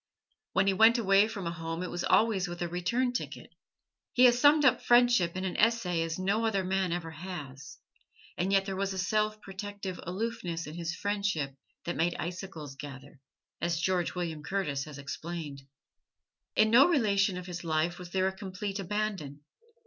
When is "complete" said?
18.35-18.79